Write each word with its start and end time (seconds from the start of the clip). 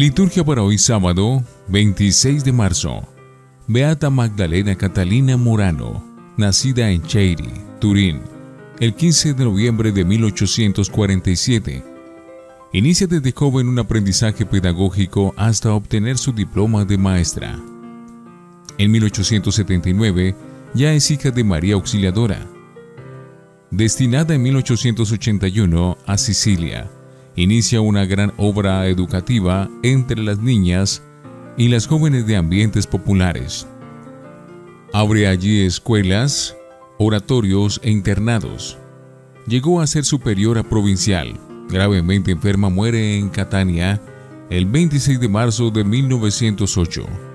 Liturgia 0.00 0.42
para 0.42 0.62
hoy 0.62 0.78
sábado 0.78 1.44
26 1.68 2.42
de 2.42 2.52
marzo. 2.52 3.06
Beata 3.66 4.08
Magdalena 4.08 4.74
Catalina 4.74 5.36
Morano, 5.36 6.02
nacida 6.38 6.90
en 6.90 7.02
Cheiri, 7.02 7.52
Turín, 7.82 8.22
el 8.78 8.94
15 8.94 9.34
de 9.34 9.44
noviembre 9.44 9.92
de 9.92 10.06
1847. 10.06 11.84
Inicia 12.72 13.08
desde 13.08 13.32
joven 13.32 13.68
un 13.68 13.78
aprendizaje 13.78 14.46
pedagógico 14.46 15.34
hasta 15.36 15.74
obtener 15.74 16.16
su 16.16 16.32
diploma 16.32 16.86
de 16.86 16.96
maestra. 16.96 17.60
En 18.78 18.90
1879 18.90 20.34
ya 20.72 20.94
es 20.94 21.10
hija 21.10 21.30
de 21.30 21.44
María 21.44 21.74
Auxiliadora. 21.74 22.46
Destinada 23.70 24.34
en 24.34 24.40
1881 24.44 25.98
a 26.06 26.16
Sicilia, 26.16 26.90
inicia 27.36 27.80
una 27.80 28.04
gran 28.04 28.32
obra 28.36 28.86
educativa 28.86 29.68
entre 29.82 30.22
las 30.22 30.38
niñas 30.38 31.02
y 31.56 31.68
las 31.68 31.86
jóvenes 31.86 32.26
de 32.26 32.36
ambientes 32.36 32.86
populares. 32.86 33.66
Abre 34.92 35.28
allí 35.28 35.64
escuelas, 35.64 36.56
oratorios 36.98 37.80
e 37.84 37.90
internados. 37.90 38.78
Llegó 39.46 39.80
a 39.80 39.86
ser 39.86 40.04
superiora 40.04 40.62
provincial. 40.62 41.38
Gravemente 41.68 42.32
enferma 42.32 42.68
muere 42.68 43.16
en 43.16 43.28
Catania 43.28 44.00
el 44.50 44.66
26 44.66 45.20
de 45.20 45.28
marzo 45.28 45.70
de 45.70 45.84
1908. 45.84 47.29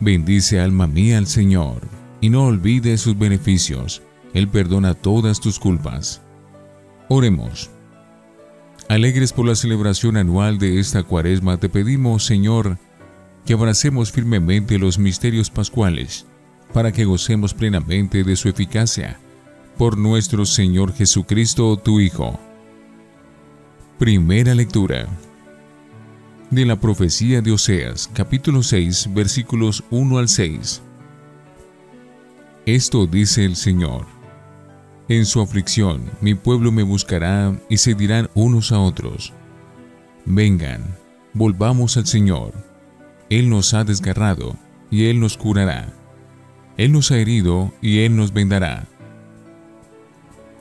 Bendice 0.00 0.60
alma 0.60 0.86
mía 0.86 1.18
al 1.18 1.26
Señor, 1.26 1.82
y 2.20 2.28
no 2.30 2.44
olvides 2.44 3.00
sus 3.00 3.18
beneficios. 3.18 4.02
Él 4.34 4.48
perdona 4.48 4.94
todas 4.94 5.40
tus 5.40 5.58
culpas. 5.58 6.22
Oremos. 7.08 7.70
Alegres 8.88 9.32
por 9.32 9.46
la 9.46 9.54
celebración 9.54 10.16
anual 10.16 10.58
de 10.58 10.78
esta 10.78 11.02
cuaresma, 11.02 11.56
te 11.58 11.68
pedimos, 11.68 12.24
Señor, 12.24 12.78
que 13.44 13.54
abracemos 13.54 14.12
firmemente 14.12 14.78
los 14.78 14.98
misterios 14.98 15.50
pascuales, 15.50 16.26
para 16.72 16.92
que 16.92 17.04
gocemos 17.04 17.54
plenamente 17.54 18.24
de 18.24 18.36
su 18.36 18.48
eficacia. 18.48 19.18
Por 19.76 19.98
nuestro 19.98 20.46
Señor 20.46 20.94
Jesucristo, 20.94 21.76
tu 21.76 22.00
Hijo. 22.00 22.38
Primera 23.98 24.54
lectura 24.54 25.06
de 26.50 26.64
la 26.64 26.76
profecía 26.76 27.40
de 27.42 27.52
Oseas, 27.52 28.08
capítulo 28.12 28.62
6, 28.62 29.10
versículos 29.12 29.82
1 29.90 30.18
al 30.18 30.28
6. 30.28 30.82
Esto 32.66 33.06
dice 33.06 33.44
el 33.44 33.56
Señor. 33.56 34.06
En 35.08 35.26
su 35.26 35.40
aflicción 35.40 36.04
mi 36.20 36.34
pueblo 36.34 36.70
me 36.72 36.82
buscará 36.82 37.58
y 37.68 37.78
se 37.78 37.94
dirán 37.94 38.30
unos 38.34 38.70
a 38.72 38.78
otros. 38.78 39.32
Vengan, 40.24 40.96
volvamos 41.32 41.96
al 41.96 42.06
Señor. 42.06 42.52
Él 43.28 43.50
nos 43.50 43.74
ha 43.74 43.84
desgarrado 43.84 44.56
y 44.90 45.06
Él 45.06 45.18
nos 45.20 45.36
curará. 45.36 45.92
Él 46.76 46.92
nos 46.92 47.10
ha 47.10 47.18
herido 47.18 47.72
y 47.80 48.00
Él 48.00 48.16
nos 48.16 48.32
vendará. 48.32 48.86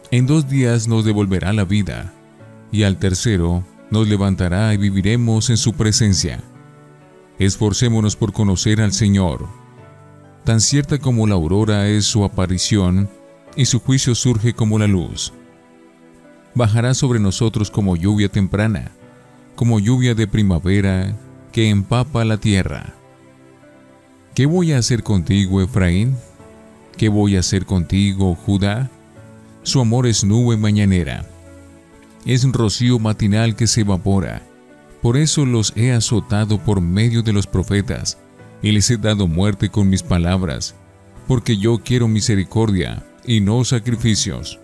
En 0.10 0.26
dos 0.26 0.50
días 0.50 0.88
nos 0.88 1.06
devolverá 1.06 1.54
la 1.54 1.66
vida 1.66 2.14
y 2.72 2.84
al 2.84 2.98
tercero 2.98 3.64
nos 3.92 4.08
levantará 4.08 4.74
y 4.74 4.78
viviremos 4.78 5.50
en 5.50 5.58
su 5.58 5.74
presencia. 5.74 6.44
Esforcémonos 7.40 8.16
por 8.16 8.34
conocer 8.34 8.82
al 8.82 8.94
Señor. 8.94 9.48
Tan 10.44 10.62
cierta 10.62 11.00
como 11.00 11.28
la 11.28 11.36
aurora 11.36 11.88
es 11.88 12.06
su 12.06 12.24
aparición, 12.24 13.10
y 13.56 13.66
su 13.66 13.80
juicio 13.80 14.16
surge 14.16 14.54
como 14.54 14.80
la 14.80 14.88
luz. 14.88 15.34
Bajará 16.56 16.94
sobre 16.94 17.20
nosotros 17.20 17.72
como 17.72 17.96
lluvia 17.96 18.30
temprana, 18.30 18.92
como 19.56 19.80
lluvia 19.80 20.14
de 20.14 20.28
primavera 20.28 21.16
que 21.52 21.70
empapa 21.70 22.26
la 22.26 22.38
tierra. 22.38 22.94
¿Qué 24.34 24.46
voy 24.46 24.74
a 24.74 24.80
hacer 24.80 25.04
contigo, 25.04 25.62
Efraín? 25.62 26.18
¿Qué 26.98 27.08
voy 27.10 27.38
a 27.38 27.40
hacer 27.40 27.66
contigo, 27.66 28.36
Judá? 28.36 28.90
Su 29.64 29.80
amor 29.80 30.08
es 30.08 30.24
nube 30.24 30.58
mañanera 30.58 31.26
es 32.26 32.44
un 32.44 32.54
rocío 32.54 33.00
matinal 33.00 33.56
que 33.56 33.68
se 33.68 33.82
evapora. 33.82 34.42
Por 35.02 35.18
eso 35.18 35.46
los 35.46 35.74
he 35.76 35.92
azotado 35.92 36.58
por 36.58 36.82
medio 36.82 37.22
de 37.22 37.34
los 37.34 37.46
profetas, 37.46 38.18
y 38.62 38.72
les 38.72 38.90
he 38.90 38.98
dado 38.98 39.28
muerte 39.28 39.70
con 39.70 39.90
mis 39.90 40.02
palabras, 40.02 40.76
porque 41.28 41.58
yo 41.58 41.80
quiero 41.80 42.08
misericordia 42.08 43.06
y 43.24 43.42
no 43.42 43.64
sacrificios, 43.64 44.60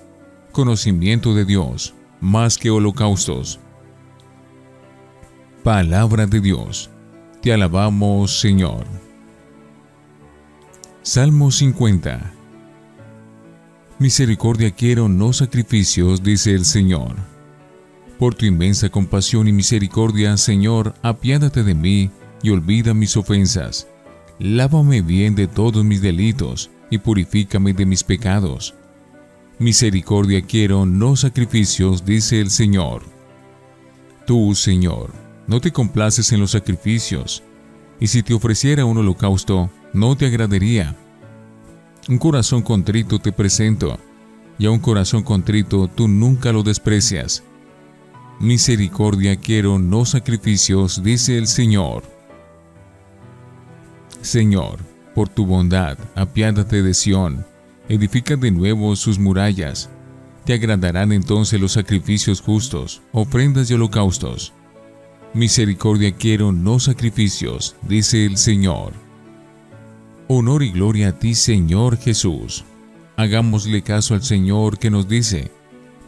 conocimiento 0.52 1.36
de 1.36 1.46
Dios, 1.46 1.94
más 2.20 2.58
que 2.58 2.72
holocaustos. 2.72 3.60
Palabra 5.64 6.26
de 6.26 6.40
Dios, 6.40 6.90
te 7.42 7.54
alabamos 7.54 8.40
Señor. 8.40 8.86
Salmo 11.04 11.52
50 11.52 12.34
Misericordia 14.00 14.72
quiero, 14.72 15.08
no 15.08 15.32
sacrificios, 15.32 16.24
dice 16.24 16.56
el 16.56 16.66
Señor. 16.66 17.31
Por 18.22 18.36
tu 18.36 18.46
inmensa 18.46 18.88
compasión 18.88 19.48
y 19.48 19.52
misericordia, 19.52 20.38
Señor, 20.38 20.94
apiádate 21.02 21.64
de 21.64 21.74
mí 21.74 22.12
y 22.44 22.52
olvida 22.52 22.94
mis 22.94 23.18
ofensas. 23.18 23.88
Lávame 24.38 25.02
bien 25.02 25.34
de 25.34 25.48
todos 25.48 25.84
mis 25.84 26.04
delitos 26.04 26.70
y 26.92 27.00
purifícame 27.00 27.74
de 27.74 27.88
mis 27.88 28.04
pecados. 28.04 28.76
Misericordia 29.58 30.44
quiero, 30.44 30.86
no 30.86 31.16
sacrificios, 31.16 32.06
dice 32.06 32.40
el 32.40 32.52
Señor. 32.52 33.02
Tú, 34.28 34.54
Señor, 34.54 35.12
no 35.48 35.60
te 35.60 35.72
complaces 35.72 36.32
en 36.32 36.42
los 36.42 36.52
sacrificios, 36.52 37.42
y 38.00 38.06
si 38.06 38.22
te 38.22 38.36
ofreciera 38.36 38.86
un 38.86 39.00
holocausto, 39.00 39.72
no 39.94 40.16
te 40.16 40.28
agradaría. 40.28 40.96
Un 42.08 42.20
corazón 42.20 42.62
contrito 42.62 43.18
te 43.18 43.32
presento, 43.32 43.98
y 44.60 44.68
a 44.68 44.70
un 44.70 44.78
corazón 44.78 45.24
contrito 45.24 45.88
tú 45.88 46.08
nunca 46.08 46.52
lo 46.52 46.62
desprecias. 46.62 47.44
Misericordia 48.40 49.36
quiero, 49.36 49.78
no 49.78 50.06
sacrificios, 50.06 51.04
dice 51.04 51.38
el 51.38 51.48
Señor. 51.48 52.04
Señor, 54.22 54.80
por 55.14 55.30
tu 55.30 55.46
bondad, 55.46 55.98
apiádate 56.16 56.82
de 56.82 56.94
Sión, 56.94 57.46
edifica 57.88 58.36
de 58.36 58.52
nuevo 58.52 58.96
sus 58.96 59.20
murallas. 59.20 59.90
Te 60.46 60.54
agradarán 60.54 61.12
entonces 61.12 61.62
los 61.62 61.74
sacrificios 61.74 62.42
justos, 62.42 63.02
ofrendas 63.12 63.70
y 63.70 63.76
holocaustos. 63.76 64.54
Misericordia 65.34 66.14
quiero, 66.14 66.52
no 66.52 66.80
sacrificios, 66.80 67.76
dice 67.84 68.26
el 68.26 68.38
Señor. 68.38 68.94
Honor 70.28 70.64
y 70.64 70.72
gloria 70.72 71.10
a 71.10 71.20
ti, 71.20 71.36
Señor 71.36 71.98
Jesús. 71.98 72.64
Hagámosle 73.18 73.84
caso 73.84 74.16
al 74.16 74.24
Señor 74.24 74.80
que 74.80 74.90
nos 74.90 75.08
dice, 75.08 75.52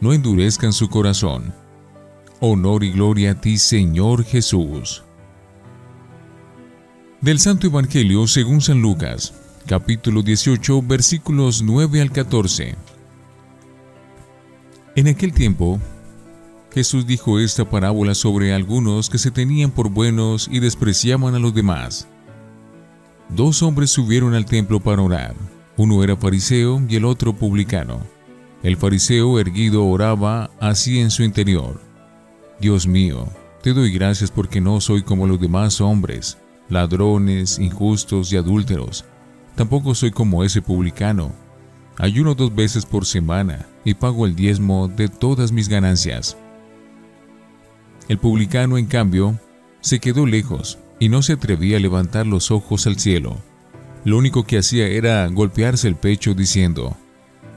no 0.00 0.12
endurezcan 0.12 0.72
su 0.72 0.88
corazón 0.88 1.54
Honor 2.46 2.84
y 2.84 2.90
gloria 2.90 3.30
a 3.30 3.40
ti, 3.40 3.56
Señor 3.56 4.22
Jesús. 4.22 5.02
Del 7.22 7.38
Santo 7.38 7.68
Evangelio 7.68 8.26
según 8.26 8.60
San 8.60 8.82
Lucas, 8.82 9.32
capítulo 9.66 10.20
18, 10.20 10.82
versículos 10.82 11.62
9 11.62 12.02
al 12.02 12.12
14. 12.12 12.74
En 14.94 15.08
aquel 15.08 15.32
tiempo, 15.32 15.80
Jesús 16.70 17.06
dijo 17.06 17.38
esta 17.38 17.64
parábola 17.64 18.14
sobre 18.14 18.52
algunos 18.52 19.08
que 19.08 19.16
se 19.16 19.30
tenían 19.30 19.70
por 19.70 19.88
buenos 19.88 20.46
y 20.52 20.60
despreciaban 20.60 21.34
a 21.34 21.38
los 21.38 21.54
demás. 21.54 22.06
Dos 23.30 23.62
hombres 23.62 23.88
subieron 23.88 24.34
al 24.34 24.44
templo 24.44 24.80
para 24.80 25.00
orar. 25.00 25.34
Uno 25.78 26.04
era 26.04 26.14
fariseo 26.14 26.82
y 26.86 26.96
el 26.96 27.06
otro 27.06 27.32
publicano. 27.32 28.00
El 28.62 28.76
fariseo 28.76 29.40
erguido 29.40 29.86
oraba 29.86 30.50
así 30.60 31.00
en 31.00 31.10
su 31.10 31.22
interior. 31.22 31.93
Dios 32.60 32.86
mío, 32.86 33.28
te 33.62 33.72
doy 33.72 33.90
gracias 33.90 34.30
porque 34.30 34.60
no 34.60 34.80
soy 34.80 35.02
como 35.02 35.26
los 35.26 35.40
demás 35.40 35.80
hombres, 35.80 36.38
ladrones, 36.68 37.58
injustos 37.58 38.32
y 38.32 38.36
adúlteros. 38.36 39.04
Tampoco 39.54 39.94
soy 39.94 40.10
como 40.10 40.44
ese 40.44 40.62
publicano. 40.62 41.32
Ayuno 41.96 42.34
dos 42.34 42.54
veces 42.54 42.86
por 42.86 43.06
semana 43.06 43.66
y 43.84 43.94
pago 43.94 44.26
el 44.26 44.34
diezmo 44.34 44.88
de 44.88 45.08
todas 45.08 45.52
mis 45.52 45.68
ganancias. 45.68 46.36
El 48.08 48.18
publicano, 48.18 48.78
en 48.78 48.86
cambio, 48.86 49.38
se 49.80 49.98
quedó 49.98 50.26
lejos 50.26 50.78
y 50.98 51.08
no 51.08 51.22
se 51.22 51.34
atrevía 51.34 51.76
a 51.76 51.80
levantar 51.80 52.26
los 52.26 52.50
ojos 52.50 52.86
al 52.86 52.98
cielo. 52.98 53.38
Lo 54.04 54.18
único 54.18 54.44
que 54.44 54.58
hacía 54.58 54.86
era 54.86 55.26
golpearse 55.28 55.88
el 55.88 55.96
pecho 55.96 56.34
diciendo, 56.34 56.96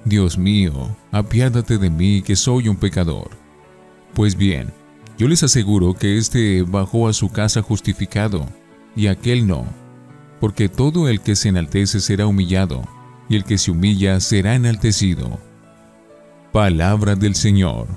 Dios 0.05 0.37
mío, 0.37 0.95
apiádate 1.11 1.77
de 1.77 1.89
mí 1.89 2.21
que 2.21 2.35
soy 2.35 2.69
un 2.69 2.77
pecador. 2.77 3.31
Pues 4.13 4.37
bien, 4.37 4.71
Yo 5.17 5.27
les 5.27 5.41
aseguro 5.41 5.95
que 5.95 6.17
éste 6.17 6.61
bajó 6.61 7.07
a 7.07 7.13
su 7.13 7.29
casa 7.29 7.63
justificado, 7.63 8.45
y 8.95 9.07
aquel 9.07 9.47
no, 9.47 9.65
porque 10.39 10.69
todo 10.69 11.09
el 11.09 11.21
que 11.21 11.35
se 11.35 11.49
enaltece 11.49 11.99
será 11.99 12.27
humillado, 12.27 12.83
y 13.27 13.35
el 13.35 13.43
que 13.43 13.57
se 13.57 13.71
humilla 13.71 14.19
será 14.19 14.53
enaltecido. 14.53 15.39
Palabra 16.51 17.15
del 17.15 17.33
Señor. 17.33 17.87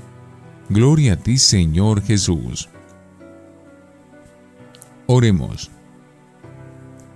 Gloria 0.71 1.15
a 1.15 1.17
ti, 1.17 1.37
Señor 1.37 2.03
Jesús. 2.03 2.69
Oremos. 5.07 5.71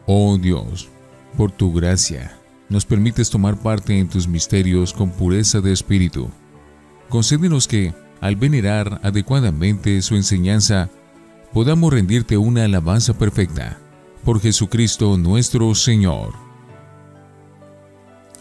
Oh 0.07 0.37
Dios, 0.37 0.89
por 1.37 1.51
tu 1.51 1.73
gracia, 1.73 2.37
nos 2.69 2.85
permites 2.85 3.31
tomar 3.31 3.57
parte 3.57 3.99
en 3.99 4.09
tus 4.09 4.29
misterios 4.29 4.93
con 4.93 5.11
pureza 5.11 5.61
de 5.63 5.73
espíritu. 5.73 6.29
Concédenos 7.09 7.67
que, 7.67 7.95
al 8.21 8.37
venerar 8.37 9.01
adecuadamente 9.03 10.01
su 10.03 10.17
enseñanza, 10.17 10.89
podamos 11.53 11.93
rendirte 11.93 12.37
una 12.37 12.65
alabanza 12.65 13.15
perfecta. 13.15 13.79
Por 14.25 14.41
Jesucristo 14.41 15.19
nuestro 15.19 15.75
Señor. 15.75 16.33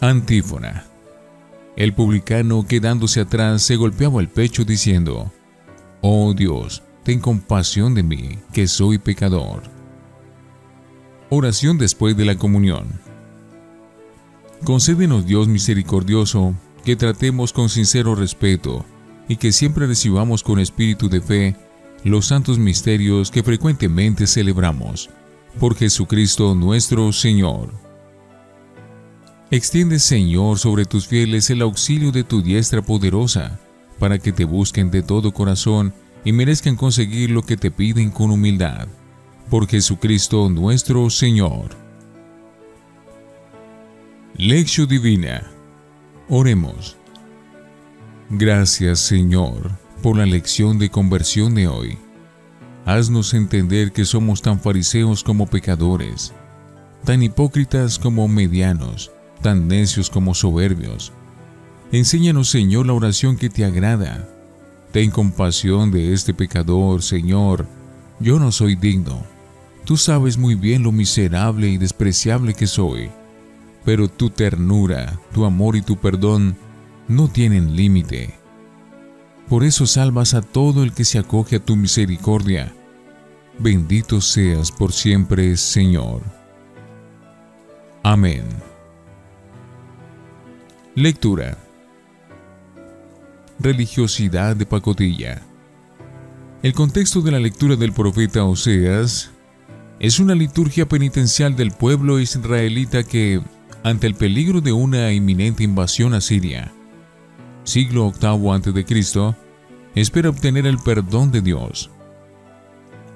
Antífona. 0.00 0.86
El 1.76 1.92
publicano, 1.92 2.66
quedándose 2.66 3.20
atrás, 3.20 3.62
se 3.62 3.76
golpeaba 3.76 4.20
el 4.20 4.28
pecho 4.28 4.64
diciendo, 4.64 5.32
Oh 6.00 6.32
Dios, 6.34 6.82
ten 7.02 7.20
compasión 7.20 7.94
de 7.94 8.02
mí, 8.02 8.38
que 8.52 8.66
soy 8.66 8.98
pecador. 8.98 9.62
Oración 11.30 11.76
después 11.78 12.16
de 12.16 12.24
la 12.24 12.36
comunión. 12.36 13.00
Concédenos 14.64 15.26
Dios 15.26 15.48
misericordioso, 15.48 16.54
que 16.84 16.96
tratemos 16.96 17.52
con 17.52 17.68
sincero 17.68 18.14
respeto 18.14 18.86
y 19.28 19.36
que 19.36 19.52
siempre 19.52 19.86
recibamos 19.86 20.42
con 20.42 20.58
espíritu 20.58 21.08
de 21.08 21.20
fe 21.20 21.56
los 22.04 22.26
santos 22.26 22.58
misterios 22.58 23.30
que 23.30 23.42
frecuentemente 23.42 24.26
celebramos. 24.26 25.10
Por 25.58 25.74
Jesucristo 25.76 26.54
nuestro 26.54 27.12
Señor. 27.12 27.70
Extiende, 29.50 29.98
Señor, 29.98 30.58
sobre 30.58 30.84
tus 30.84 31.06
fieles 31.06 31.48
el 31.48 31.62
auxilio 31.62 32.10
de 32.12 32.24
tu 32.24 32.42
diestra 32.42 32.82
poderosa, 32.82 33.60
para 33.98 34.18
que 34.18 34.32
te 34.32 34.44
busquen 34.44 34.90
de 34.90 35.02
todo 35.02 35.32
corazón 35.32 35.94
y 36.24 36.32
merezcan 36.32 36.76
conseguir 36.76 37.30
lo 37.30 37.42
que 37.42 37.56
te 37.56 37.70
piden 37.70 38.10
con 38.10 38.30
humildad. 38.30 38.88
Por 39.50 39.68
Jesucristo 39.68 40.48
nuestro 40.50 41.08
Señor. 41.10 41.76
Lección 44.36 44.88
Divina. 44.88 45.48
Oremos. 46.28 46.96
Gracias, 48.30 49.00
Señor, 49.00 49.72
por 50.02 50.16
la 50.16 50.24
lección 50.24 50.78
de 50.78 50.88
conversión 50.88 51.54
de 51.54 51.68
hoy. 51.68 51.98
Haznos 52.86 53.34
entender 53.34 53.92
que 53.92 54.06
somos 54.06 54.40
tan 54.40 54.58
fariseos 54.58 55.22
como 55.22 55.46
pecadores, 55.46 56.32
tan 57.04 57.22
hipócritas 57.22 57.98
como 57.98 58.26
medianos, 58.26 59.10
tan 59.42 59.68
necios 59.68 60.08
como 60.08 60.34
soberbios. 60.34 61.12
Enséñanos, 61.92 62.48
Señor, 62.48 62.86
la 62.86 62.94
oración 62.94 63.36
que 63.36 63.50
te 63.50 63.64
agrada. 63.64 64.26
Ten 64.90 65.10
compasión 65.10 65.90
de 65.90 66.14
este 66.14 66.32
pecador, 66.32 67.02
Señor. 67.02 67.66
Yo 68.20 68.38
no 68.38 68.52
soy 68.52 68.74
digno. 68.74 69.22
Tú 69.84 69.98
sabes 69.98 70.38
muy 70.38 70.54
bien 70.54 70.82
lo 70.82 70.92
miserable 70.92 71.68
y 71.68 71.76
despreciable 71.76 72.54
que 72.54 72.66
soy. 72.66 73.10
Pero 73.84 74.08
tu 74.08 74.30
ternura, 74.30 75.20
tu 75.32 75.44
amor 75.44 75.76
y 75.76 75.82
tu 75.82 75.96
perdón 75.98 76.56
no 77.08 77.28
tienen 77.28 77.76
límite. 77.76 78.34
Por 79.48 79.64
eso 79.64 79.86
salvas 79.86 80.34
a 80.34 80.42
todo 80.42 80.82
el 80.82 80.92
que 80.92 81.04
se 81.04 81.18
acoge 81.18 81.56
a 81.56 81.64
tu 81.64 81.76
misericordia. 81.76 82.72
Bendito 83.58 84.20
seas 84.20 84.72
por 84.72 84.92
siempre, 84.92 85.56
Señor. 85.56 86.22
Amén. 88.02 88.44
Lectura. 90.94 91.58
Religiosidad 93.58 94.56
de 94.56 94.66
pacotilla. 94.66 95.42
El 96.62 96.72
contexto 96.72 97.20
de 97.20 97.30
la 97.30 97.38
lectura 97.38 97.76
del 97.76 97.92
profeta 97.92 98.44
Oseas 98.44 99.30
es 100.00 100.18
una 100.18 100.34
liturgia 100.34 100.88
penitencial 100.88 101.54
del 101.54 101.70
pueblo 101.70 102.18
israelita 102.18 103.04
que, 103.04 103.40
ante 103.82 104.06
el 104.06 104.14
peligro 104.14 104.60
de 104.60 104.72
una 104.72 105.12
inminente 105.12 105.62
invasión 105.62 106.14
asiria, 106.14 106.72
siglo 107.64 108.12
VIII 108.12 108.50
a.C., 108.50 109.34
espera 109.94 110.28
obtener 110.28 110.66
el 110.66 110.78
perdón 110.78 111.30
de 111.32 111.40
Dios. 111.40 111.90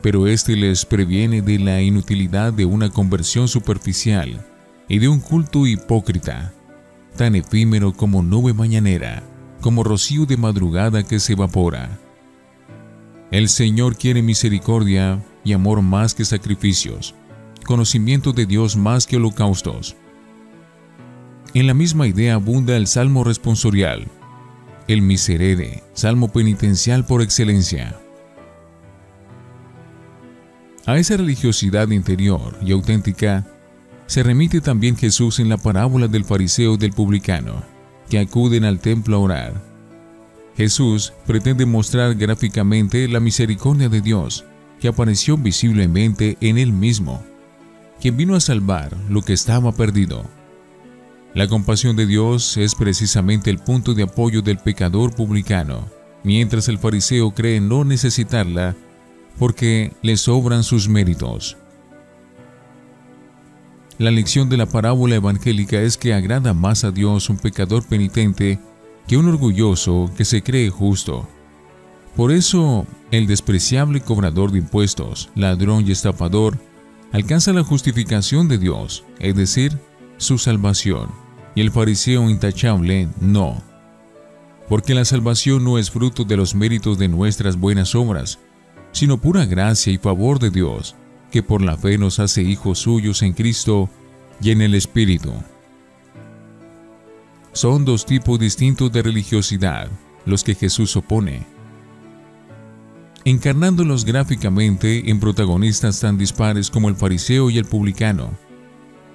Pero 0.02 0.26
éste 0.26 0.56
les 0.56 0.84
previene 0.84 1.42
de 1.42 1.58
la 1.58 1.80
inutilidad 1.80 2.52
de 2.52 2.64
una 2.64 2.90
conversión 2.90 3.48
superficial 3.48 4.44
y 4.88 4.98
de 4.98 5.08
un 5.08 5.20
culto 5.20 5.66
hipócrita 5.66 6.52
tan 7.16 7.34
efímero 7.34 7.92
como 7.92 8.22
nube 8.22 8.54
mañanera, 8.54 9.24
como 9.60 9.82
rocío 9.82 10.24
de 10.24 10.36
madrugada 10.36 11.02
que 11.02 11.18
se 11.18 11.32
evapora. 11.32 11.98
El 13.32 13.48
Señor 13.48 13.96
quiere 13.96 14.22
misericordia 14.22 15.22
y 15.44 15.52
amor 15.52 15.82
más 15.82 16.14
que 16.14 16.24
sacrificios, 16.24 17.16
conocimiento 17.66 18.32
de 18.32 18.46
Dios 18.46 18.76
más 18.76 19.04
que 19.04 19.16
holocaustos. 19.16 19.96
En 21.54 21.66
la 21.66 21.74
misma 21.74 22.06
idea 22.06 22.34
abunda 22.34 22.76
el 22.76 22.86
salmo 22.86 23.24
responsorial, 23.24 24.06
el 24.88 25.02
miserere, 25.02 25.82
salmo 25.92 26.28
penitencial 26.28 27.04
por 27.04 27.20
excelencia. 27.20 27.94
A 30.86 30.96
esa 30.96 31.18
religiosidad 31.18 31.90
interior 31.90 32.56
y 32.62 32.72
auténtica 32.72 33.46
se 34.06 34.22
remite 34.22 34.62
también 34.62 34.96
Jesús 34.96 35.38
en 35.38 35.50
la 35.50 35.58
parábola 35.58 36.08
del 36.08 36.24
fariseo 36.24 36.74
y 36.74 36.78
del 36.78 36.92
publicano, 36.92 37.62
que 38.08 38.18
acuden 38.18 38.64
al 38.64 38.80
templo 38.80 39.16
a 39.16 39.20
orar. 39.20 39.62
Jesús 40.56 41.12
pretende 41.26 41.66
mostrar 41.66 42.14
gráficamente 42.14 43.06
la 43.06 43.20
misericordia 43.20 43.90
de 43.90 44.00
Dios, 44.00 44.46
que 44.80 44.88
apareció 44.88 45.36
visiblemente 45.36 46.38
en 46.40 46.56
él 46.56 46.72
mismo, 46.72 47.22
quien 48.00 48.16
vino 48.16 48.34
a 48.34 48.40
salvar 48.40 48.96
lo 49.10 49.20
que 49.20 49.34
estaba 49.34 49.72
perdido. 49.72 50.37
La 51.34 51.46
compasión 51.46 51.94
de 51.94 52.06
Dios 52.06 52.56
es 52.56 52.74
precisamente 52.74 53.50
el 53.50 53.58
punto 53.58 53.94
de 53.94 54.04
apoyo 54.04 54.42
del 54.42 54.58
pecador 54.58 55.14
publicano, 55.14 55.86
mientras 56.24 56.68
el 56.68 56.78
fariseo 56.78 57.32
cree 57.32 57.60
no 57.60 57.84
necesitarla 57.84 58.74
porque 59.38 59.92
le 60.02 60.16
sobran 60.16 60.64
sus 60.64 60.88
méritos. 60.88 61.56
La 63.98 64.10
lección 64.10 64.48
de 64.48 64.56
la 64.56 64.66
parábola 64.66 65.16
evangélica 65.16 65.80
es 65.80 65.96
que 65.96 66.14
agrada 66.14 66.54
más 66.54 66.84
a 66.84 66.92
Dios 66.92 67.28
un 67.30 67.36
pecador 67.36 67.84
penitente 67.84 68.58
que 69.06 69.16
un 69.16 69.28
orgulloso 69.28 70.10
que 70.16 70.24
se 70.24 70.42
cree 70.42 70.70
justo. 70.70 71.28
Por 72.14 72.32
eso, 72.32 72.86
el 73.10 73.26
despreciable 73.26 74.00
cobrador 74.00 74.52
de 74.52 74.58
impuestos, 74.58 75.30
ladrón 75.34 75.84
y 75.86 75.92
estafador, 75.92 76.58
alcanza 77.12 77.52
la 77.52 77.64
justificación 77.64 78.48
de 78.48 78.58
Dios, 78.58 79.04
es 79.18 79.34
decir, 79.34 79.78
su 80.18 80.36
salvación, 80.38 81.08
y 81.54 81.62
el 81.62 81.70
fariseo 81.70 82.28
intachable 82.28 83.08
no. 83.20 83.62
Porque 84.68 84.94
la 84.94 85.04
salvación 85.04 85.64
no 85.64 85.78
es 85.78 85.90
fruto 85.90 86.24
de 86.24 86.36
los 86.36 86.54
méritos 86.54 86.98
de 86.98 87.08
nuestras 87.08 87.56
buenas 87.56 87.94
obras, 87.94 88.38
sino 88.92 89.18
pura 89.18 89.46
gracia 89.46 89.92
y 89.92 89.98
favor 89.98 90.38
de 90.38 90.50
Dios, 90.50 90.94
que 91.30 91.42
por 91.42 91.62
la 91.62 91.76
fe 91.76 91.98
nos 91.98 92.18
hace 92.18 92.42
hijos 92.42 92.80
suyos 92.80 93.22
en 93.22 93.32
Cristo 93.32 93.88
y 94.40 94.50
en 94.50 94.60
el 94.60 94.74
Espíritu. 94.74 95.32
Son 97.52 97.84
dos 97.84 98.06
tipos 98.06 98.38
distintos 98.38 98.92
de 98.92 99.02
religiosidad 99.02 99.88
los 100.26 100.44
que 100.44 100.54
Jesús 100.54 100.94
opone, 100.96 101.46
encarnándolos 103.24 104.04
gráficamente 104.04 105.10
en 105.10 105.20
protagonistas 105.20 106.00
tan 106.00 106.18
dispares 106.18 106.70
como 106.70 106.88
el 106.88 106.96
fariseo 106.96 107.50
y 107.50 107.58
el 107.58 107.64
publicano. 107.64 108.47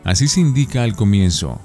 Así 0.04 0.28
se 0.28 0.42
indica 0.42 0.84
al 0.84 0.96
comienzo. 0.96 1.62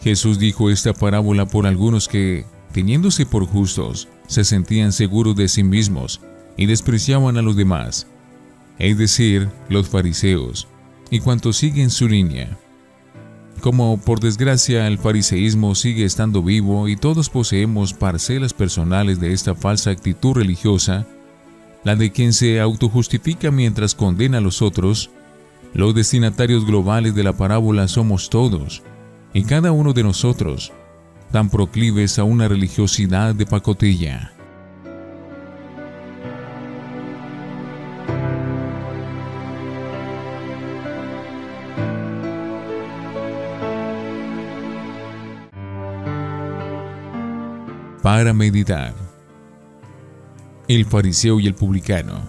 Jesús 0.00 0.38
dijo 0.38 0.70
esta 0.70 0.92
parábola 0.92 1.46
por 1.46 1.66
algunos 1.66 2.08
que, 2.08 2.46
teniéndose 2.72 3.26
por 3.26 3.46
justos, 3.46 4.08
se 4.26 4.44
sentían 4.44 4.92
seguros 4.92 5.36
de 5.36 5.48
sí 5.48 5.62
mismos 5.62 6.20
y 6.56 6.66
despreciaban 6.66 7.36
a 7.36 7.42
los 7.42 7.56
demás 7.56 8.06
es 8.78 8.96
decir, 8.96 9.48
los 9.68 9.88
fariseos, 9.88 10.68
y 11.10 11.20
cuantos 11.20 11.56
siguen 11.56 11.90
su 11.90 12.08
línea. 12.08 12.58
Como 13.60 13.98
por 13.98 14.20
desgracia 14.20 14.86
el 14.86 14.98
fariseísmo 14.98 15.74
sigue 15.74 16.04
estando 16.04 16.42
vivo 16.42 16.86
y 16.86 16.96
todos 16.96 17.28
poseemos 17.28 17.92
parcelas 17.92 18.54
personales 18.54 19.18
de 19.18 19.32
esta 19.32 19.56
falsa 19.56 19.90
actitud 19.90 20.34
religiosa, 20.34 21.06
la 21.82 21.96
de 21.96 22.12
quien 22.12 22.32
se 22.32 22.60
autojustifica 22.60 23.50
mientras 23.50 23.96
condena 23.96 24.38
a 24.38 24.40
los 24.40 24.62
otros, 24.62 25.10
los 25.74 25.94
destinatarios 25.94 26.64
globales 26.66 27.14
de 27.14 27.22
la 27.22 27.34
parábola 27.34 27.88
somos 27.88 28.30
todos, 28.30 28.82
y 29.32 29.44
cada 29.44 29.70
uno 29.70 29.92
de 29.92 30.02
nosotros, 30.02 30.72
tan 31.30 31.50
proclives 31.50 32.18
a 32.18 32.24
una 32.24 32.48
religiosidad 32.48 33.34
de 33.34 33.46
pacotilla. 33.46 34.32
Para 48.02 48.32
meditar. 48.32 48.94
El 50.66 50.86
fariseo 50.86 51.40
y 51.40 51.46
el 51.46 51.54
publicano. 51.54 52.22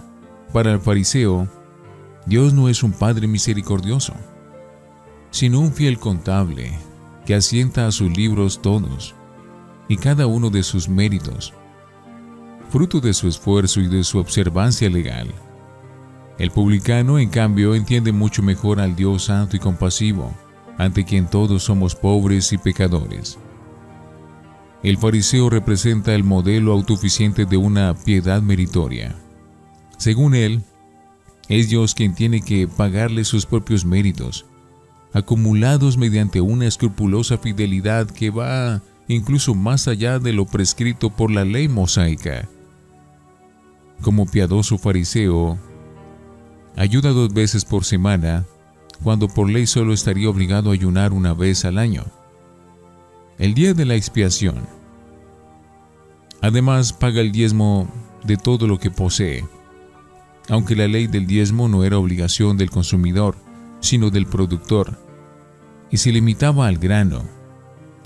Para 0.52 0.74
el 0.74 0.82
fariseo, 0.82 1.48
Dios 2.30 2.54
no 2.54 2.70
es 2.70 2.84
un 2.84 2.92
Padre 2.92 3.26
misericordioso, 3.28 4.14
sino 5.32 5.60
un 5.62 5.74
fiel 5.74 5.98
contable 5.98 6.78
que 7.26 7.34
asienta 7.34 7.88
a 7.88 7.92
sus 7.92 8.16
libros 8.16 8.62
todos 8.62 9.16
y 9.88 9.98
cada 9.98 10.28
uno 10.28 10.52
de 10.52 10.62
sus 10.62 10.88
méritos, 10.88 11.56
fruto 12.70 13.00
de 13.00 13.16
su 13.16 13.28
esfuerzo 13.28 13.82
y 13.82 13.88
de 13.88 14.04
su 14.04 14.20
observancia 14.20 14.92
legal. 14.92 15.34
El 16.38 16.52
publicano, 16.52 17.18
en 17.18 17.30
cambio, 17.30 17.74
entiende 17.74 18.12
mucho 18.12 18.44
mejor 18.44 18.80
al 18.80 18.96
Dios 18.96 19.24
santo 19.24 19.56
y 19.56 19.60
compasivo, 19.60 20.32
ante 20.78 21.06
quien 21.06 21.28
todos 21.28 21.64
somos 21.64 21.96
pobres 21.96 22.54
y 22.54 22.60
pecadores. 22.60 23.40
El 24.84 25.00
fariseo 25.00 25.50
representa 25.50 26.14
el 26.14 26.24
modelo 26.24 26.74
autosuficiente 26.74 27.46
de 27.46 27.58
una 27.58 27.96
piedad 27.96 28.44
meritoria. 28.44 29.16
Según 29.98 30.36
él, 30.36 30.62
es 31.50 31.70
Dios 31.70 31.94
quien 31.94 32.16
tiene 32.16 32.42
que 32.42 32.68
pagarle 32.68 33.26
sus 33.26 33.46
propios 33.46 33.84
méritos, 33.84 34.46
acumulados 35.12 35.98
mediante 35.98 36.40
una 36.40 36.68
escrupulosa 36.68 37.38
fidelidad 37.38 38.10
que 38.10 38.30
va 38.30 38.82
incluso 39.08 39.56
más 39.56 39.88
allá 39.88 40.20
de 40.20 40.32
lo 40.32 40.46
prescrito 40.46 41.10
por 41.10 41.32
la 41.32 41.44
ley 41.44 41.68
mosaica. 41.68 42.48
Como 44.02 44.26
piadoso 44.28 44.78
fariseo, 44.78 45.58
ayuda 46.78 47.10
dos 47.10 47.34
veces 47.34 47.66
por 47.66 47.84
semana, 47.84 48.46
cuando 49.04 49.28
por 49.28 49.50
ley 49.50 49.68
solo 49.68 49.94
estaría 49.94 50.30
obligado 50.30 50.70
a 50.70 50.74
ayunar 50.74 51.12
una 51.12 51.34
vez 51.34 51.66
al 51.66 51.78
año 51.78 52.06
el 53.40 53.54
día 53.54 53.74
de 53.74 53.86
la 53.86 53.96
expiación. 53.96 54.68
Además, 56.42 56.92
paga 56.92 57.22
el 57.22 57.32
diezmo 57.32 57.88
de 58.24 58.36
todo 58.36 58.68
lo 58.68 58.80
que 58.80 58.92
posee, 58.92 59.46
aunque 60.50 60.76
la 60.76 60.88
ley 60.88 61.08
del 61.08 61.28
diezmo 61.28 61.68
no 61.68 61.84
era 61.84 61.98
obligación 61.98 62.58
del 62.58 62.70
consumidor, 62.70 63.36
sino 63.80 64.10
del 64.10 64.26
productor, 64.26 64.98
y 65.92 65.98
se 65.98 66.12
limitaba 66.12 66.68
al 66.68 66.78
grano, 66.78 67.24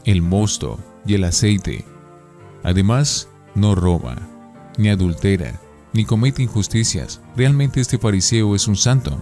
el 0.06 0.22
mosto 0.22 0.80
y 1.06 1.16
el 1.16 1.24
aceite. 1.24 1.86
Además, 2.64 3.30
no 3.56 3.76
roba, 3.76 4.18
ni 4.78 4.90
adultera, 4.90 5.60
ni 5.94 6.06
comete 6.06 6.44
injusticias. 6.44 7.22
Realmente 7.36 7.82
este 7.82 7.98
fariseo 7.98 8.56
es 8.56 8.68
un 8.68 8.76
santo. 8.76 9.22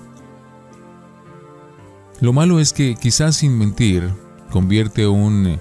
Lo 2.20 2.34
malo 2.34 2.60
es 2.60 2.72
que 2.72 2.96
quizás 2.96 3.38
sin 3.38 3.58
mentir 3.58 4.10
convierte 4.52 5.08
un 5.08 5.60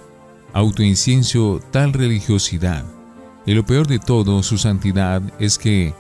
autoincienso 0.53 1.61
tal 1.71 1.93
religiosidad. 1.93 2.85
Y 3.47 3.55
lo 3.55 3.65
peor 3.65 3.87
de 3.87 3.99
todo, 3.99 4.43
su 4.43 4.59
santidad, 4.59 5.23
es 5.39 5.59
que, 5.59 5.95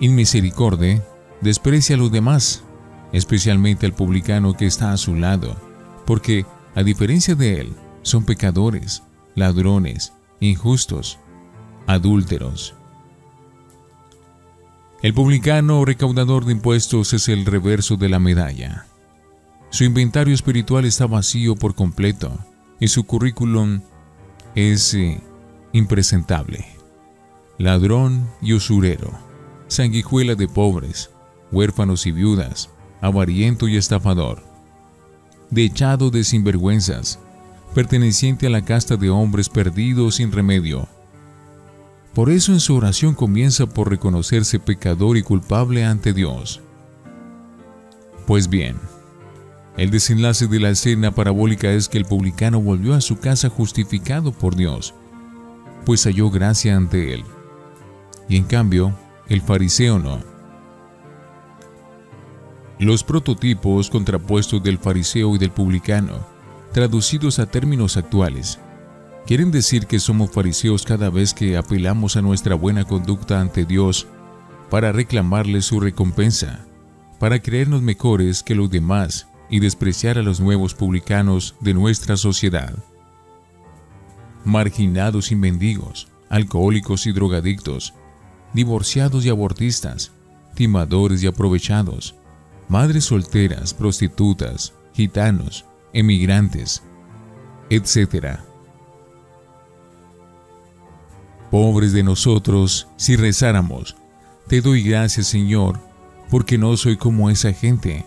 inmisericordia, 0.00 1.04
desprecia 1.40 1.94
a 1.94 1.98
los 1.98 2.10
demás, 2.10 2.64
especialmente 3.12 3.86
al 3.86 3.92
publicano 3.92 4.56
que 4.56 4.66
está 4.66 4.92
a 4.92 4.96
su 4.96 5.14
lado, 5.14 5.56
porque, 6.06 6.44
a 6.74 6.82
diferencia 6.82 7.34
de 7.34 7.60
él, 7.60 7.74
son 8.02 8.24
pecadores, 8.24 9.02
ladrones, 9.34 10.12
injustos, 10.40 11.18
adúlteros. 11.86 12.74
El 15.02 15.14
publicano 15.14 15.84
recaudador 15.84 16.44
de 16.44 16.52
impuestos 16.52 17.12
es 17.12 17.28
el 17.28 17.46
reverso 17.46 17.96
de 17.96 18.08
la 18.08 18.18
medalla. 18.18 18.86
Su 19.70 19.84
inventario 19.84 20.34
espiritual 20.34 20.84
está 20.84 21.06
vacío 21.06 21.56
por 21.56 21.74
completo 21.74 22.38
y 22.80 22.88
su 22.88 23.04
currículum 23.04 23.80
es 24.54 24.94
eh, 24.94 25.20
impresentable. 25.72 26.66
Ladrón 27.56 28.28
y 28.42 28.52
usurero, 28.52 29.29
sanguijuela 29.70 30.34
de 30.34 30.48
pobres, 30.48 31.10
huérfanos 31.52 32.04
y 32.04 32.10
viudas, 32.10 32.70
avariento 33.00 33.68
y 33.68 33.76
estafador, 33.76 34.42
dechado 35.48 36.10
de 36.10 36.24
sinvergüenzas, 36.24 37.20
perteneciente 37.72 38.48
a 38.48 38.50
la 38.50 38.64
casta 38.64 38.96
de 38.96 39.10
hombres 39.10 39.48
perdidos 39.48 40.16
sin 40.16 40.32
remedio. 40.32 40.88
Por 42.14 42.30
eso 42.30 42.52
en 42.52 42.58
su 42.58 42.74
oración 42.74 43.14
comienza 43.14 43.66
por 43.66 43.88
reconocerse 43.88 44.58
pecador 44.58 45.16
y 45.16 45.22
culpable 45.22 45.84
ante 45.84 46.12
Dios. 46.12 46.60
Pues 48.26 48.48
bien, 48.48 48.76
el 49.76 49.92
desenlace 49.92 50.48
de 50.48 50.58
la 50.58 50.70
escena 50.70 51.14
parabólica 51.14 51.70
es 51.70 51.88
que 51.88 51.98
el 51.98 52.06
publicano 52.06 52.60
volvió 52.60 52.94
a 52.94 53.00
su 53.00 53.20
casa 53.20 53.48
justificado 53.48 54.32
por 54.32 54.56
Dios, 54.56 54.94
pues 55.86 56.02
halló 56.06 56.28
gracia 56.28 56.76
ante 56.76 57.14
él. 57.14 57.24
Y 58.28 58.36
en 58.36 58.44
cambio, 58.44 58.96
el 59.30 59.40
fariseo 59.42 60.00
no. 60.00 60.18
Los 62.80 63.04
prototipos 63.04 63.88
contrapuestos 63.88 64.60
del 64.60 64.76
fariseo 64.76 65.36
y 65.36 65.38
del 65.38 65.52
publicano, 65.52 66.26
traducidos 66.72 67.38
a 67.38 67.46
términos 67.46 67.96
actuales, 67.96 68.58
quieren 69.26 69.52
decir 69.52 69.86
que 69.86 70.00
somos 70.00 70.32
fariseos 70.32 70.82
cada 70.82 71.10
vez 71.10 71.32
que 71.32 71.56
apelamos 71.56 72.16
a 72.16 72.22
nuestra 72.22 72.56
buena 72.56 72.84
conducta 72.84 73.40
ante 73.40 73.64
Dios 73.64 74.08
para 74.68 74.90
reclamarle 74.90 75.62
su 75.62 75.78
recompensa, 75.78 76.66
para 77.20 77.40
creernos 77.40 77.82
mejores 77.82 78.42
que 78.42 78.56
los 78.56 78.68
demás 78.68 79.28
y 79.48 79.60
despreciar 79.60 80.18
a 80.18 80.22
los 80.22 80.40
nuevos 80.40 80.74
publicanos 80.74 81.54
de 81.60 81.74
nuestra 81.74 82.16
sociedad. 82.16 82.74
Marginados 84.44 85.30
y 85.30 85.36
mendigos, 85.36 86.08
alcohólicos 86.30 87.06
y 87.06 87.12
drogadictos, 87.12 87.94
divorciados 88.54 89.24
y 89.24 89.30
abortistas, 89.30 90.12
timadores 90.54 91.22
y 91.22 91.26
aprovechados, 91.26 92.14
madres 92.68 93.04
solteras, 93.04 93.74
prostitutas, 93.74 94.72
gitanos, 94.94 95.64
emigrantes, 95.92 96.82
etc. 97.70 98.38
Pobres 101.50 101.92
de 101.92 102.02
nosotros 102.02 102.88
si 102.96 103.16
rezáramos, 103.16 103.96
te 104.46 104.60
doy 104.60 104.82
gracias 104.82 105.26
Señor, 105.26 105.78
porque 106.30 106.58
no 106.58 106.76
soy 106.76 106.96
como 106.96 107.30
esa 107.30 107.52
gente 107.52 108.06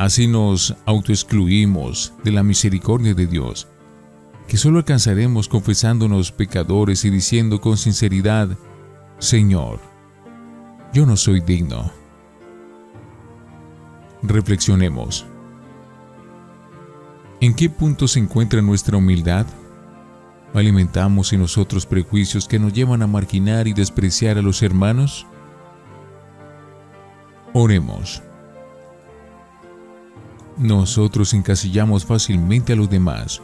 Así 0.00 0.26
nos 0.26 0.74
autoexcluimos 0.86 2.14
de 2.24 2.32
la 2.32 2.42
misericordia 2.42 3.12
de 3.12 3.26
Dios, 3.26 3.68
que 4.48 4.56
solo 4.56 4.78
alcanzaremos 4.78 5.46
confesándonos 5.46 6.32
pecadores 6.32 7.04
y 7.04 7.10
diciendo 7.10 7.60
con 7.60 7.76
sinceridad, 7.76 8.56
Señor, 9.20 9.80
yo 10.94 11.04
no 11.04 11.14
soy 11.14 11.42
digno. 11.42 11.92
Reflexionemos. 14.22 15.26
¿En 17.42 17.54
qué 17.54 17.68
punto 17.68 18.08
se 18.08 18.18
encuentra 18.18 18.62
nuestra 18.62 18.96
humildad? 18.96 19.46
¿Alimentamos 20.54 21.34
en 21.34 21.40
nosotros 21.40 21.84
prejuicios 21.84 22.48
que 22.48 22.58
nos 22.58 22.72
llevan 22.72 23.02
a 23.02 23.06
marginar 23.06 23.68
y 23.68 23.74
despreciar 23.74 24.38
a 24.38 24.42
los 24.42 24.62
hermanos? 24.62 25.26
Oremos. 27.52 28.22
Nosotros 30.56 31.34
encasillamos 31.34 32.06
fácilmente 32.06 32.72
a 32.72 32.76
los 32.76 32.88
demás, 32.88 33.42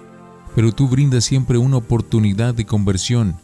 pero 0.54 0.72
tú 0.72 0.88
brindas 0.88 1.24
siempre 1.24 1.58
una 1.58 1.76
oportunidad 1.76 2.54
de 2.54 2.64
conversión, 2.64 3.36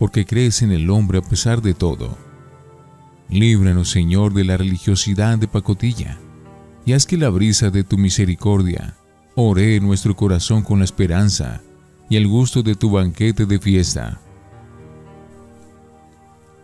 porque 0.00 0.24
crees 0.24 0.62
en 0.62 0.72
el 0.72 0.88
hombre 0.88 1.18
a 1.18 1.22
pesar 1.22 1.60
de 1.60 1.74
todo. 1.74 2.16
Líbranos, 3.28 3.90
Señor, 3.90 4.32
de 4.32 4.44
la 4.44 4.56
religiosidad 4.56 5.36
de 5.36 5.46
pacotilla, 5.46 6.18
y 6.86 6.94
haz 6.94 7.04
que 7.04 7.18
la 7.18 7.28
brisa 7.28 7.68
de 7.68 7.84
tu 7.84 7.98
misericordia 7.98 8.96
ore 9.34 9.78
nuestro 9.78 10.16
corazón 10.16 10.62
con 10.62 10.78
la 10.78 10.86
esperanza 10.86 11.60
y 12.08 12.16
el 12.16 12.26
gusto 12.26 12.62
de 12.62 12.74
tu 12.76 12.90
banquete 12.90 13.44
de 13.44 13.58
fiesta. 13.58 14.18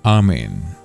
Amén. 0.03 0.76